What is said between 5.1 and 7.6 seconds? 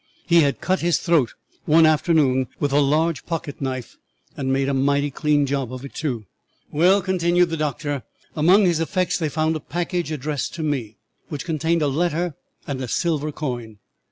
clean job of it, too. "Well," continued the